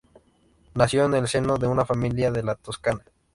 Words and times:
Nació 0.73 1.05
en 1.05 1.13
el 1.13 1.27
seno 1.27 1.57
de 1.59 1.67
una 1.67 1.85
familia 1.85 2.31
de 2.31 2.41
la 2.41 2.55
Toscana. 2.55 3.03